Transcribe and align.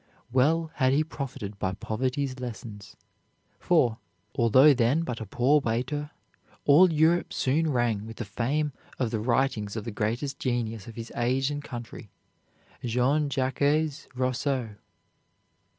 Well 0.31 0.71
had 0.77 0.93
he 0.93 1.03
profited 1.03 1.59
by 1.59 1.73
poverty's 1.73 2.39
lessons; 2.39 2.97
for, 3.59 3.99
although 4.33 4.73
then 4.73 5.03
but 5.03 5.21
a 5.21 5.27
poor 5.27 5.59
waiter, 5.59 6.09
all 6.65 6.91
Europe 6.91 7.31
soon 7.31 7.69
rang 7.71 8.07
with 8.07 8.17
the 8.17 8.25
fame 8.25 8.71
of 8.97 9.11
the 9.11 9.19
writings 9.19 9.75
of 9.75 9.83
the 9.85 9.91
greatest 9.91 10.39
genius 10.39 10.87
of 10.87 10.95
his 10.95 11.11
age 11.15 11.51
and 11.51 11.63
country, 11.63 12.09
Jean 12.83 13.29
Jacques 13.29 13.61
Rousseau. 14.15 14.69